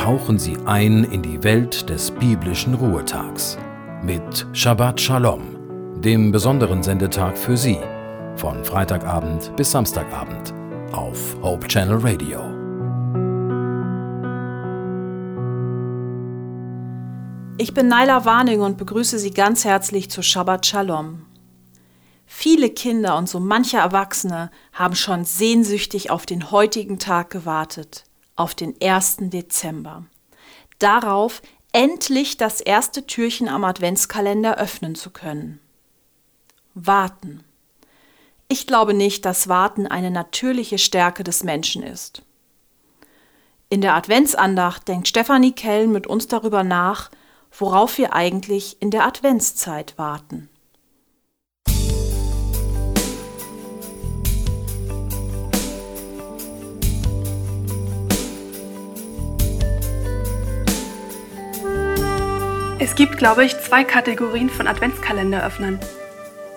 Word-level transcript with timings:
tauchen 0.00 0.38
Sie 0.38 0.56
ein 0.64 1.04
in 1.04 1.20
die 1.20 1.44
Welt 1.44 1.90
des 1.90 2.10
biblischen 2.10 2.72
Ruhetags 2.72 3.58
mit 4.02 4.46
Shabbat 4.54 4.98
Shalom, 4.98 5.42
dem 6.00 6.32
besonderen 6.32 6.82
Sendetag 6.82 7.36
für 7.36 7.54
Sie, 7.54 7.78
von 8.34 8.64
Freitagabend 8.64 9.54
bis 9.56 9.72
Samstagabend 9.72 10.54
auf 10.92 11.36
Hope 11.42 11.68
Channel 11.68 11.98
Radio. 11.98 12.40
Ich 17.58 17.74
bin 17.74 17.88
Naila 17.88 18.24
Warning 18.24 18.62
und 18.62 18.78
begrüße 18.78 19.18
Sie 19.18 19.32
ganz 19.32 19.66
herzlich 19.66 20.10
zu 20.10 20.22
Shabbat 20.22 20.64
Shalom. 20.64 21.26
Viele 22.24 22.70
Kinder 22.70 23.18
und 23.18 23.28
so 23.28 23.38
manche 23.38 23.76
Erwachsene 23.76 24.50
haben 24.72 24.94
schon 24.94 25.26
sehnsüchtig 25.26 26.10
auf 26.10 26.24
den 26.24 26.50
heutigen 26.50 26.98
Tag 26.98 27.28
gewartet, 27.28 28.04
auf 28.40 28.54
den 28.54 28.74
1. 28.82 29.18
Dezember. 29.20 30.04
Darauf, 30.78 31.42
endlich 31.72 32.38
das 32.38 32.60
erste 32.60 33.06
Türchen 33.06 33.48
am 33.48 33.64
Adventskalender 33.64 34.56
öffnen 34.56 34.94
zu 34.94 35.10
können. 35.10 35.60
Warten. 36.74 37.44
Ich 38.48 38.66
glaube 38.66 38.94
nicht, 38.94 39.26
dass 39.26 39.48
Warten 39.48 39.86
eine 39.86 40.10
natürliche 40.10 40.78
Stärke 40.78 41.22
des 41.22 41.44
Menschen 41.44 41.82
ist. 41.82 42.22
In 43.68 43.82
der 43.82 43.94
Adventsandacht 43.94 44.88
denkt 44.88 45.06
Stefanie 45.06 45.52
Kellen 45.52 45.92
mit 45.92 46.06
uns 46.06 46.26
darüber 46.26 46.64
nach, 46.64 47.10
worauf 47.56 47.98
wir 47.98 48.14
eigentlich 48.14 48.80
in 48.80 48.90
der 48.90 49.04
Adventszeit 49.04 49.98
warten. 49.98 50.48
Es 62.82 62.94
gibt, 62.94 63.18
glaube 63.18 63.44
ich, 63.44 63.60
zwei 63.60 63.84
Kategorien 63.84 64.48
von 64.48 64.66
Adventskalenderöffnern. 64.66 65.78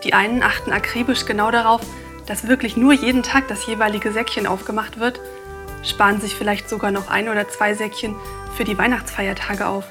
Die 0.05 0.13
einen 0.13 0.41
achten 0.41 0.71
akribisch 0.71 1.25
genau 1.25 1.51
darauf, 1.51 1.81
dass 2.27 2.47
wirklich 2.47 2.77
nur 2.77 2.93
jeden 2.93 3.23
Tag 3.23 3.49
das 3.49 3.65
jeweilige 3.65 4.13
Säckchen 4.13 4.47
aufgemacht 4.47 5.01
wird, 5.01 5.19
sparen 5.83 6.21
sich 6.21 6.33
vielleicht 6.33 6.69
sogar 6.69 6.91
noch 6.91 7.09
ein 7.09 7.27
oder 7.27 7.49
zwei 7.49 7.73
Säckchen 7.73 8.15
für 8.55 8.63
die 8.63 8.77
Weihnachtsfeiertage 8.77 9.67
auf. 9.67 9.83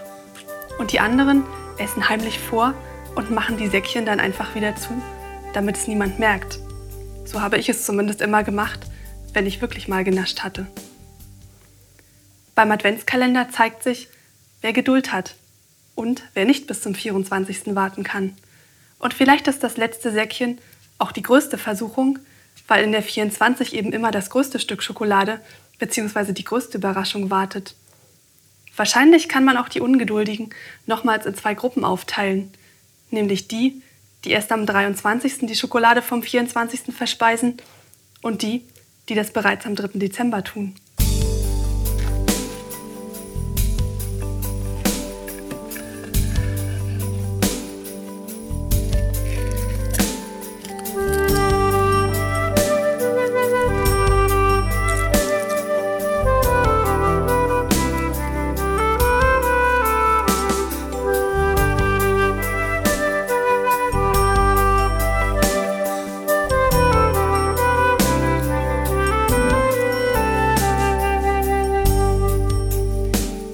Und 0.79 0.93
die 0.93 1.01
anderen 1.01 1.45
essen 1.77 2.09
heimlich 2.09 2.39
vor 2.39 2.73
und 3.15 3.31
machen 3.31 3.59
die 3.59 3.69
Säckchen 3.69 4.07
dann 4.07 4.19
einfach 4.19 4.55
wieder 4.55 4.75
zu, 4.75 5.03
damit 5.53 5.77
es 5.77 5.87
niemand 5.87 6.19
merkt. 6.19 6.61
So 7.27 7.43
habe 7.43 7.59
ich 7.59 7.69
es 7.69 7.85
zumindest 7.85 8.23
immer 8.23 8.43
gemacht, 8.43 8.81
wenn 9.35 9.45
ich 9.45 9.61
wirklich 9.61 9.87
mal 9.87 10.03
genascht 10.03 10.41
hatte. 10.41 10.67
Beim 12.55 12.73
Adventskalender 12.73 13.51
zeigt 13.51 13.83
sich, 13.83 14.09
wer 14.63 14.73
Geduld 14.73 15.13
hat 15.13 15.35
und 15.95 16.23
wer 16.35 16.45
nicht 16.45 16.67
bis 16.67 16.81
zum 16.81 16.95
24. 16.95 17.75
warten 17.75 18.03
kann. 18.03 18.35
Und 18.99 19.15
vielleicht 19.15 19.49
ist 19.49 19.63
das 19.63 19.77
letzte 19.77 20.13
Säckchen 20.13 20.59
auch 20.99 21.13
die 21.13 21.23
größte 21.23 21.59
Versuchung, 21.59 22.19
weil 22.69 22.85
in 22.85 22.93
der 22.93 23.03
24 23.03 23.75
eben 23.75 23.93
immer 23.93 24.11
das 24.11 24.31
größte 24.31 24.59
Stück 24.59 24.83
Schokolade 24.83 25.41
bzw. 25.79 26.33
die 26.33 26.45
größte 26.45 26.79
Überraschung 26.79 27.31
wartet. 27.31 27.75
Wahrscheinlich 28.77 29.29
kann 29.29 29.45
man 29.45 29.57
auch 29.57 29.69
die 29.69 29.81
Ungeduldigen 29.81 30.51
nochmals 30.87 31.27
in 31.27 31.35
zwei 31.35 31.55
Gruppen 31.55 31.85
aufteilen, 31.85 32.51
nämlich 33.11 33.49
die, 33.49 33.83
die 34.25 34.31
erst 34.31 34.53
am 34.53 34.65
23. 34.65 35.41
die 35.43 35.57
Schokolade 35.57 36.01
vom 36.01 36.23
24. 36.23 36.95
verspeisen 36.95 37.57
und 38.23 38.43
die, 38.43 38.65
die 39.09 39.15
das 39.15 39.33
bereits 39.33 39.67
am 39.67 39.75
3. 39.75 39.99
Dezember 39.99 40.45
tun. 40.45 40.75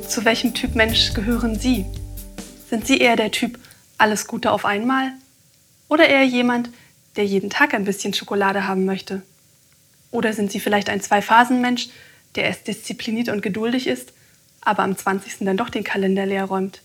Zu 0.08 0.24
welchem 0.24 0.54
Typ 0.54 0.74
Mensch 0.74 1.12
gehören 1.12 1.58
Sie? 1.58 1.84
Sind 2.70 2.86
Sie 2.86 2.96
eher 2.96 3.16
der 3.16 3.30
Typ 3.30 3.58
alles 3.98 4.26
Gute 4.26 4.50
auf 4.52 4.64
einmal? 4.64 5.12
Oder 5.88 6.08
eher 6.08 6.24
jemand, 6.24 6.70
der 7.16 7.26
jeden 7.26 7.50
Tag 7.50 7.74
ein 7.74 7.84
bisschen 7.84 8.14
Schokolade 8.14 8.66
haben 8.66 8.86
möchte? 8.86 9.20
Oder 10.10 10.32
sind 10.32 10.50
Sie 10.50 10.60
vielleicht 10.60 10.88
ein 10.88 11.02
Zwei-Phasen-Mensch, 11.02 11.90
der 12.36 12.44
erst 12.44 12.68
diszipliniert 12.68 13.28
und 13.28 13.42
geduldig 13.42 13.86
ist, 13.86 14.14
aber 14.62 14.82
am 14.82 14.96
20. 14.96 15.40
dann 15.40 15.58
doch 15.58 15.68
den 15.68 15.84
Kalender 15.84 16.24
leer 16.24 16.46
räumt? 16.46 16.80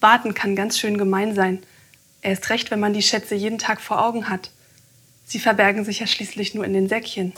Warten 0.00 0.32
kann 0.32 0.56
ganz 0.56 0.78
schön 0.78 0.96
gemein 0.96 1.34
sein. 1.34 1.62
Erst 2.22 2.48
recht, 2.48 2.70
wenn 2.70 2.80
man 2.80 2.94
die 2.94 3.02
Schätze 3.02 3.34
jeden 3.34 3.58
Tag 3.58 3.82
vor 3.82 4.02
Augen 4.02 4.30
hat. 4.30 4.50
Sie 5.26 5.38
verbergen 5.38 5.84
sich 5.84 6.00
ja 6.00 6.06
schließlich 6.06 6.54
nur 6.54 6.64
in 6.64 6.72
den 6.72 6.88
Säckchen. 6.88 7.34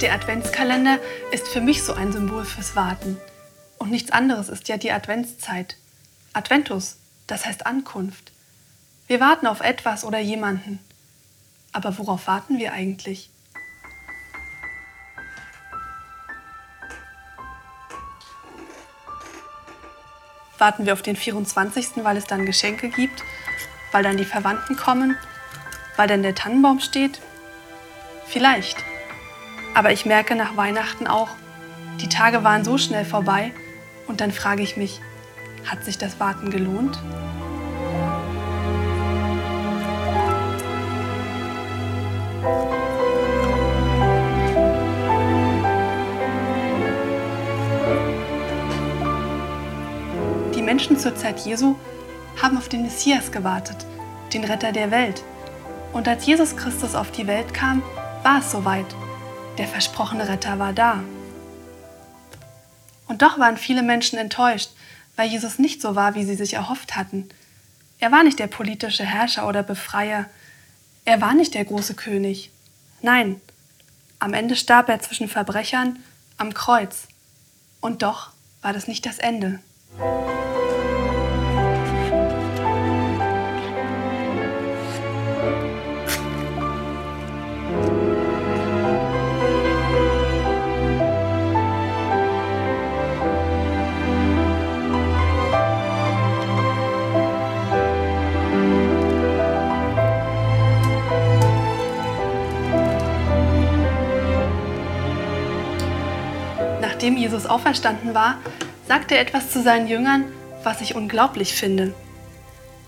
Der 0.00 0.14
Adventskalender 0.14 0.98
ist 1.30 1.46
für 1.48 1.60
mich 1.60 1.82
so 1.82 1.92
ein 1.92 2.10
Symbol 2.10 2.46
fürs 2.46 2.74
Warten. 2.74 3.18
Und 3.76 3.90
nichts 3.90 4.10
anderes 4.10 4.48
ist 4.48 4.66
ja 4.68 4.78
die 4.78 4.92
Adventszeit. 4.92 5.76
Adventus, 6.32 6.96
das 7.26 7.44
heißt 7.44 7.66
Ankunft. 7.66 8.32
Wir 9.08 9.20
warten 9.20 9.46
auf 9.46 9.60
etwas 9.60 10.04
oder 10.04 10.18
jemanden. 10.18 10.78
Aber 11.72 11.98
worauf 11.98 12.26
warten 12.26 12.58
wir 12.58 12.72
eigentlich? 12.72 13.28
Warten 20.56 20.86
wir 20.86 20.94
auf 20.94 21.02
den 21.02 21.16
24., 21.16 22.04
weil 22.04 22.16
es 22.16 22.24
dann 22.24 22.46
Geschenke 22.46 22.88
gibt, 22.88 23.22
weil 23.92 24.02
dann 24.02 24.16
die 24.16 24.24
Verwandten 24.24 24.76
kommen, 24.76 25.18
weil 25.96 26.08
dann 26.08 26.22
der 26.22 26.34
Tannenbaum 26.34 26.80
steht? 26.80 27.20
Vielleicht. 28.26 28.89
Aber 29.74 29.92
ich 29.92 30.04
merke 30.04 30.34
nach 30.34 30.56
Weihnachten 30.56 31.06
auch, 31.06 31.28
die 32.00 32.08
Tage 32.08 32.44
waren 32.44 32.64
so 32.64 32.78
schnell 32.78 33.04
vorbei 33.04 33.52
und 34.06 34.20
dann 34.20 34.32
frage 34.32 34.62
ich 34.62 34.76
mich, 34.76 35.00
hat 35.64 35.84
sich 35.84 35.98
das 35.98 36.18
Warten 36.18 36.50
gelohnt? 36.50 36.98
Die 50.54 50.62
Menschen 50.62 50.98
zur 50.98 51.14
Zeit 51.14 51.40
Jesu 51.40 51.76
haben 52.42 52.56
auf 52.56 52.68
den 52.68 52.82
Messias 52.82 53.30
gewartet, 53.30 53.86
den 54.32 54.44
Retter 54.44 54.72
der 54.72 54.90
Welt. 54.90 55.22
Und 55.92 56.08
als 56.08 56.26
Jesus 56.26 56.56
Christus 56.56 56.94
auf 56.94 57.10
die 57.10 57.26
Welt 57.26 57.52
kam, 57.52 57.82
war 58.22 58.38
es 58.38 58.50
soweit. 58.50 58.86
Der 59.58 59.68
versprochene 59.68 60.28
Retter 60.28 60.58
war 60.58 60.72
da. 60.72 61.02
Und 63.08 63.22
doch 63.22 63.38
waren 63.38 63.56
viele 63.56 63.82
Menschen 63.82 64.18
enttäuscht, 64.18 64.70
weil 65.16 65.28
Jesus 65.28 65.58
nicht 65.58 65.82
so 65.82 65.96
war, 65.96 66.14
wie 66.14 66.24
sie 66.24 66.36
sich 66.36 66.54
erhofft 66.54 66.96
hatten. 66.96 67.28
Er 67.98 68.12
war 68.12 68.22
nicht 68.22 68.38
der 68.38 68.46
politische 68.46 69.04
Herrscher 69.04 69.46
oder 69.46 69.62
Befreier. 69.62 70.26
Er 71.04 71.20
war 71.20 71.34
nicht 71.34 71.54
der 71.54 71.64
große 71.64 71.94
König. 71.94 72.50
Nein, 73.02 73.40
am 74.18 74.32
Ende 74.34 74.56
starb 74.56 74.88
er 74.88 75.00
zwischen 75.00 75.28
Verbrechern 75.28 75.98
am 76.36 76.54
Kreuz. 76.54 77.08
Und 77.80 78.02
doch 78.02 78.30
war 78.62 78.72
das 78.72 78.86
nicht 78.86 79.04
das 79.06 79.18
Ende. 79.18 79.60
Nachdem 107.00 107.16
Jesus 107.16 107.46
auferstanden 107.46 108.12
war, 108.12 108.36
sagte 108.86 109.14
er 109.14 109.22
etwas 109.22 109.50
zu 109.50 109.62
seinen 109.62 109.88
Jüngern, 109.88 110.30
was 110.64 110.82
ich 110.82 110.94
unglaublich 110.94 111.54
finde. 111.54 111.94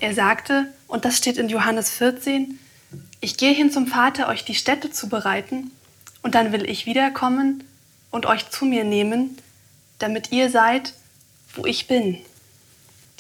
Er 0.00 0.12
sagte, 0.12 0.66
und 0.86 1.06
das 1.06 1.16
steht 1.16 1.38
in 1.38 1.48
Johannes 1.48 1.88
14, 1.88 2.58
ich 3.22 3.38
gehe 3.38 3.54
hin 3.54 3.70
zum 3.70 3.86
Vater, 3.86 4.28
euch 4.28 4.44
die 4.44 4.54
Städte 4.54 4.90
zu 4.90 5.08
bereiten, 5.08 5.70
und 6.20 6.34
dann 6.34 6.52
will 6.52 6.68
ich 6.68 6.84
wiederkommen 6.84 7.64
und 8.10 8.26
euch 8.26 8.50
zu 8.50 8.66
mir 8.66 8.84
nehmen, 8.84 9.38
damit 9.98 10.30
ihr 10.30 10.50
seid, 10.50 10.92
wo 11.54 11.64
ich 11.64 11.86
bin. 11.86 12.18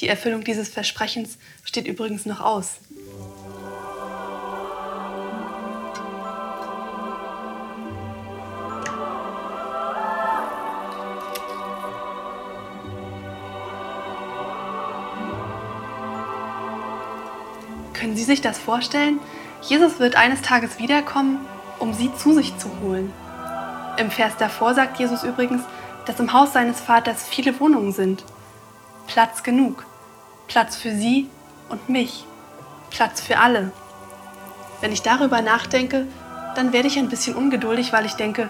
Die 0.00 0.08
Erfüllung 0.08 0.44
dieses 0.44 0.68
Versprechens 0.68 1.38
steht 1.64 1.86
übrigens 1.86 2.26
noch 2.26 2.40
aus. 2.40 2.72
Können 18.02 18.16
Sie 18.16 18.24
sich 18.24 18.40
das 18.40 18.58
vorstellen? 18.58 19.20
Jesus 19.60 20.00
wird 20.00 20.16
eines 20.16 20.42
Tages 20.42 20.80
wiederkommen, 20.80 21.38
um 21.78 21.94
sie 21.94 22.12
zu 22.16 22.34
sich 22.34 22.58
zu 22.58 22.68
holen. 22.80 23.12
Im 23.96 24.10
Vers 24.10 24.32
davor 24.40 24.74
sagt 24.74 24.98
Jesus 24.98 25.22
übrigens, 25.22 25.62
dass 26.04 26.18
im 26.18 26.32
Haus 26.32 26.52
seines 26.52 26.80
Vaters 26.80 27.22
viele 27.22 27.60
Wohnungen 27.60 27.92
sind. 27.92 28.24
Platz 29.06 29.44
genug. 29.44 29.86
Platz 30.48 30.74
für 30.74 30.90
sie 30.90 31.28
und 31.68 31.88
mich. 31.88 32.26
Platz 32.90 33.20
für 33.20 33.38
alle. 33.38 33.70
Wenn 34.80 34.90
ich 34.90 35.02
darüber 35.02 35.40
nachdenke, 35.40 36.08
dann 36.56 36.72
werde 36.72 36.88
ich 36.88 36.98
ein 36.98 37.08
bisschen 37.08 37.36
ungeduldig, 37.36 37.92
weil 37.92 38.04
ich 38.04 38.14
denke, 38.14 38.48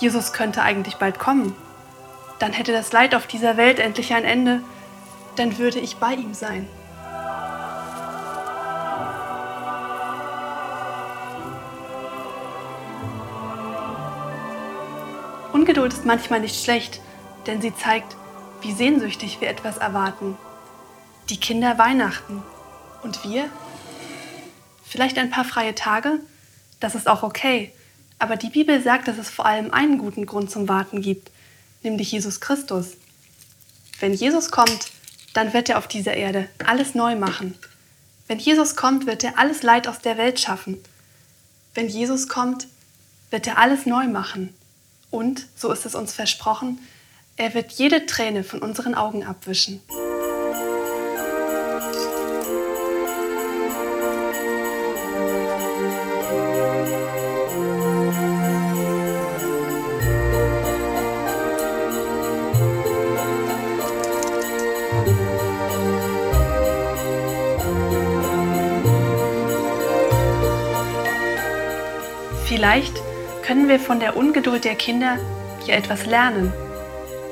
Jesus 0.00 0.32
könnte 0.32 0.62
eigentlich 0.62 0.96
bald 0.96 1.20
kommen. 1.20 1.54
Dann 2.40 2.52
hätte 2.52 2.72
das 2.72 2.90
Leid 2.90 3.14
auf 3.14 3.28
dieser 3.28 3.56
Welt 3.56 3.78
endlich 3.78 4.12
ein 4.12 4.24
Ende, 4.24 4.60
dann 5.36 5.56
würde 5.56 5.78
ich 5.78 5.98
bei 5.98 6.14
ihm 6.14 6.34
sein. 6.34 6.68
Ungeduld 15.78 15.92
ist 15.92 16.06
manchmal 16.06 16.40
nicht 16.40 16.60
schlecht, 16.60 17.00
denn 17.46 17.62
sie 17.62 17.72
zeigt, 17.72 18.16
wie 18.62 18.72
sehnsüchtig 18.72 19.40
wir 19.40 19.48
etwas 19.48 19.78
erwarten. 19.78 20.36
Die 21.30 21.38
Kinder 21.38 21.78
Weihnachten. 21.78 22.42
Und 23.04 23.22
wir? 23.22 23.48
Vielleicht 24.84 25.18
ein 25.18 25.30
paar 25.30 25.44
freie 25.44 25.76
Tage? 25.76 26.18
Das 26.80 26.96
ist 26.96 27.06
auch 27.06 27.22
okay. 27.22 27.70
Aber 28.18 28.34
die 28.34 28.50
Bibel 28.50 28.82
sagt, 28.82 29.06
dass 29.06 29.18
es 29.18 29.30
vor 29.30 29.46
allem 29.46 29.72
einen 29.72 29.98
guten 29.98 30.26
Grund 30.26 30.50
zum 30.50 30.68
Warten 30.68 31.00
gibt, 31.00 31.30
nämlich 31.84 32.10
Jesus 32.10 32.40
Christus. 32.40 32.94
Wenn 34.00 34.14
Jesus 34.14 34.50
kommt, 34.50 34.90
dann 35.32 35.52
wird 35.52 35.68
er 35.68 35.78
auf 35.78 35.86
dieser 35.86 36.14
Erde 36.14 36.48
alles 36.66 36.96
neu 36.96 37.14
machen. 37.14 37.56
Wenn 38.26 38.40
Jesus 38.40 38.74
kommt, 38.74 39.06
wird 39.06 39.22
er 39.22 39.38
alles 39.38 39.62
Leid 39.62 39.86
aus 39.86 40.00
der 40.00 40.18
Welt 40.18 40.40
schaffen. 40.40 40.82
Wenn 41.74 41.86
Jesus 41.86 42.26
kommt, 42.26 42.66
wird 43.30 43.46
er 43.46 43.58
alles 43.58 43.86
neu 43.86 44.08
machen. 44.08 44.52
Und, 45.10 45.46
so 45.56 45.72
ist 45.72 45.86
es 45.86 45.94
uns 45.94 46.12
versprochen, 46.12 46.78
er 47.36 47.54
wird 47.54 47.72
jede 47.72 48.04
Träne 48.06 48.42
von 48.44 48.60
unseren 48.60 48.94
Augen 48.94 49.24
abwischen. 49.24 49.80
Vielleicht 72.46 72.94
können 73.48 73.66
wir 73.66 73.80
von 73.80 73.98
der 73.98 74.14
Ungeduld 74.14 74.66
der 74.66 74.74
Kinder 74.74 75.16
ja 75.66 75.74
etwas 75.74 76.04
lernen. 76.04 76.52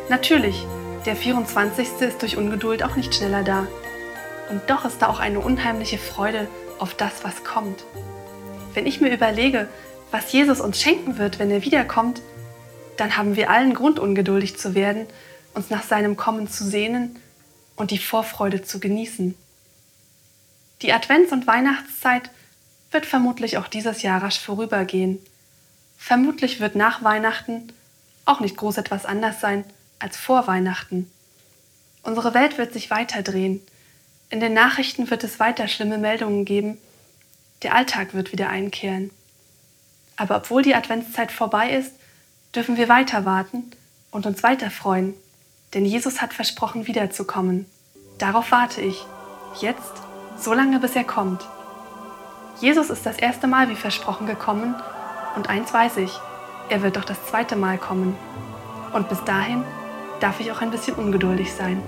Natürlich, 0.09 0.65
der 1.05 1.15
24. 1.15 2.01
ist 2.01 2.23
durch 2.23 2.39
Ungeduld 2.39 2.83
auch 2.83 2.97
nicht 2.97 3.15
schneller 3.15 3.43
da. 3.43 3.67
Und 4.49 4.63
doch 4.71 4.87
ist 4.87 5.03
da 5.03 5.09
auch 5.09 5.21
eine 5.21 5.41
unheimliche 5.41 5.99
Freude 5.99 6.49
auf 6.79 6.95
das, 6.95 7.23
was 7.23 7.45
kommt. 7.45 7.85
Wenn 8.73 8.87
ich 8.87 9.03
mir 9.03 9.13
überlege, 9.13 9.69
was 10.11 10.33
Jesus 10.33 10.63
uns 10.63 10.81
schenken 10.81 11.19
wird, 11.19 11.39
wenn 11.39 11.51
er 11.51 11.65
wiederkommt, 11.65 12.23
dann 12.97 13.19
haben 13.19 13.37
wir 13.37 13.51
allen 13.51 13.75
Grund, 13.75 13.99
ungeduldig 13.99 14.57
zu 14.57 14.75
werden, 14.75 15.05
uns 15.53 15.69
nach 15.69 15.83
seinem 15.83 16.17
Kommen 16.17 16.49
zu 16.49 16.65
sehnen 16.65 17.21
und 17.77 17.91
die 17.91 17.99
Vorfreude 17.99 18.63
zu 18.63 18.81
genießen. 18.81 19.35
Die 20.81 20.95
Advents- 20.95 21.35
und 21.35 21.47
Weihnachtszeit 21.47 22.31
wird 22.91 23.05
vermutlich 23.05 23.59
auch 23.59 23.69
dieses 23.69 24.01
Jahr 24.01 24.23
rasch 24.23 24.41
vorübergehen. 24.41 25.19
Vermutlich 25.97 26.61
wird 26.61 26.77
nach 26.77 27.03
Weihnachten 27.03 27.73
auch 28.25 28.41
nicht 28.41 28.57
groß 28.57 28.79
etwas 28.79 29.07
anders 29.07 29.41
sein 29.41 29.65
als 29.99 30.17
vor 30.17 30.47
Weihnachten. 30.47 31.11
Unsere 32.03 32.35
Welt 32.35 32.59
wird 32.59 32.73
sich 32.73 32.91
weiter 32.91 33.23
drehen. 33.23 33.61
In 34.31 34.41
den 34.41 34.53
Nachrichten 34.53 35.11
wird 35.11 35.25
es 35.25 35.41
weiter 35.41 35.69
schlimme 35.69 35.99
Meldungen 35.99 36.45
geben. 36.45 36.79
Der 37.63 37.75
Alltag 37.75 38.15
wird 38.15 38.33
wieder 38.33 38.49
einkehren. 38.49 39.11
Aber 40.17 40.37
obwohl 40.37 40.63
die 40.63 40.75
Adventszeit 40.75 41.33
vorbei 41.33 41.71
ist, 41.71 41.93
dürfen 42.55 42.77
wir 42.77 42.89
weiter 42.89 43.25
warten 43.25 43.71
und 44.11 44.27
uns 44.27 44.43
weiter 44.43 44.71
freuen, 44.71 45.15
denn 45.75 45.85
Jesus 45.85 46.23
hat 46.23 46.33
versprochen, 46.33 46.87
wiederzukommen. 46.87 47.67
Darauf 48.19 48.51
warte 48.51 48.81
ich. 48.81 49.05
Jetzt, 49.61 49.93
so 50.39 50.55
lange 50.55 50.79
bis 50.79 50.97
er 50.97 51.05
kommt. 51.05 51.43
Jesus 52.61 52.89
ist 52.89 53.05
das 53.05 53.19
erste 53.19 53.47
Mal 53.47 53.69
wie 53.69 53.75
versprochen 53.75 54.27
gekommen 54.27 54.75
und 55.37 55.49
eins 55.49 55.73
weiß 55.73 55.99
ich, 55.99 56.19
er 56.69 56.83
wird 56.83 56.97
doch 56.97 57.05
das 57.05 57.25
zweite 57.27 57.55
Mal 57.55 57.79
kommen. 57.79 58.17
Und 58.93 59.09
bis 59.09 59.23
dahin 59.25 59.63
darf 60.19 60.41
ich 60.41 60.51
auch 60.51 60.63
ein 60.63 60.71
bisschen 60.71 60.97
ungeduldig 60.97 61.53
sein. 61.53 61.83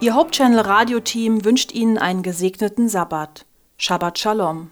Ihr 0.00 0.12
Hauptchannel 0.12 0.60
Radio 0.60 1.00
Team 1.00 1.46
wünscht 1.46 1.72
Ihnen 1.72 1.96
einen 1.96 2.22
gesegneten 2.22 2.90
Sabbat. 2.90 3.46
Shabbat 3.78 4.18
Shalom. 4.18 4.70